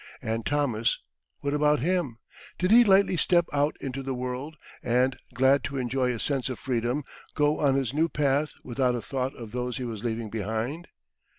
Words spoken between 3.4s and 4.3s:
out into the